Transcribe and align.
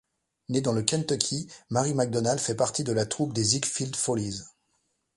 Née 0.49 0.61
dans 0.61 0.73
le 0.73 0.81
Kentucky, 0.81 1.47
Marie 1.69 1.93
McDonald 1.93 2.39
fait 2.39 2.55
partie 2.55 2.83
de 2.83 2.91
la 2.91 3.05
troupe 3.05 3.33
des 3.33 3.43
Ziegfeld 3.43 3.95
Follies. 3.95 4.41